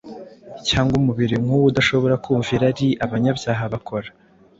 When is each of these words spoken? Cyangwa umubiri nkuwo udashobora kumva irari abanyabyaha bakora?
Cyangwa 0.67 0.93
umubiri 1.01 1.35
nkuwo 1.43 1.65
udashobora 1.71 2.15
kumva 2.23 2.49
irari 2.57 2.87
abanyabyaha 3.05 3.63
bakora? 3.73 4.09